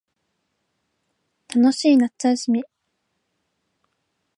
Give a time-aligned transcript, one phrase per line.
[1.55, 2.65] 楽しい夏休み